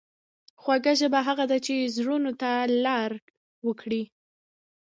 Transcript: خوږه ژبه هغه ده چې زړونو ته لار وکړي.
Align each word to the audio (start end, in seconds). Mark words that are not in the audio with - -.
خوږه 0.61 0.93
ژبه 0.99 1.19
هغه 1.27 1.45
ده 1.51 1.57
چې 1.65 1.91
زړونو 1.95 2.31
ته 2.41 2.51
لار 2.85 3.11
وکړي. 3.67 4.03